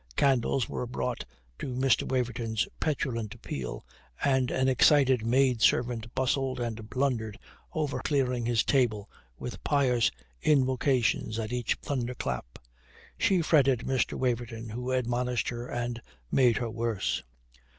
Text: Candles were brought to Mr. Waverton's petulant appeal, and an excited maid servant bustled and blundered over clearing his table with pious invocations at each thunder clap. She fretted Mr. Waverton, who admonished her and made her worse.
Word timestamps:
Candles 0.15 0.67
were 0.67 0.87
brought 0.87 1.25
to 1.59 1.67
Mr. 1.75 2.09
Waverton's 2.09 2.67
petulant 2.79 3.35
appeal, 3.35 3.85
and 4.23 4.49
an 4.49 4.67
excited 4.67 5.23
maid 5.23 5.61
servant 5.61 6.15
bustled 6.15 6.59
and 6.59 6.89
blundered 6.89 7.37
over 7.73 7.99
clearing 7.99 8.47
his 8.47 8.63
table 8.63 9.11
with 9.37 9.63
pious 9.63 10.09
invocations 10.41 11.37
at 11.37 11.53
each 11.53 11.75
thunder 11.83 12.15
clap. 12.15 12.57
She 13.19 13.43
fretted 13.43 13.81
Mr. 13.81 14.13
Waverton, 14.17 14.69
who 14.69 14.91
admonished 14.91 15.49
her 15.49 15.67
and 15.67 16.01
made 16.31 16.57
her 16.57 16.69
worse. 16.71 17.21